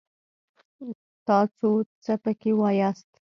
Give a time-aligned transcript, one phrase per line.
[1.25, 1.71] تاڅو
[2.03, 3.09] څه پکې واياست!